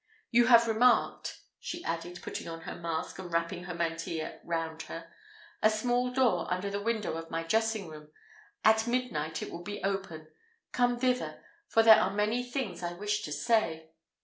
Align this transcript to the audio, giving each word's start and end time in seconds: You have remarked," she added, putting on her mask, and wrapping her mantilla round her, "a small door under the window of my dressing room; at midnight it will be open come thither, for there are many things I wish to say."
You 0.31 0.47
have 0.47 0.67
remarked," 0.67 1.41
she 1.59 1.83
added, 1.83 2.23
putting 2.23 2.47
on 2.47 2.61
her 2.61 2.73
mask, 2.73 3.19
and 3.19 3.31
wrapping 3.31 3.65
her 3.65 3.75
mantilla 3.75 4.39
round 4.43 4.81
her, 4.89 5.11
"a 5.61 5.69
small 5.69 6.09
door 6.11 6.51
under 6.51 6.71
the 6.71 6.81
window 6.81 7.13
of 7.17 7.29
my 7.29 7.43
dressing 7.43 7.87
room; 7.87 8.07
at 8.65 8.87
midnight 8.87 9.43
it 9.43 9.51
will 9.51 9.61
be 9.61 9.83
open 9.83 10.27
come 10.71 10.97
thither, 10.97 11.43
for 11.67 11.83
there 11.83 11.99
are 12.01 12.09
many 12.11 12.41
things 12.43 12.81
I 12.81 12.93
wish 12.93 13.21
to 13.25 13.31
say." 13.31 13.91